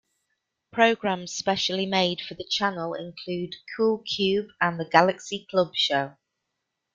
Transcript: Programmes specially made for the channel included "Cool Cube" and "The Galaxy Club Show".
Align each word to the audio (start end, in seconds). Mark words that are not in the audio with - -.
Programmes 0.71 1.31
specially 1.31 1.85
made 1.85 2.21
for 2.21 2.33
the 2.33 2.43
channel 2.49 2.95
included 2.95 3.57
"Cool 3.77 3.99
Cube" 3.99 4.47
and 4.59 4.79
"The 4.79 4.89
Galaxy 4.89 5.45
Club 5.47 5.75
Show". 5.75 6.17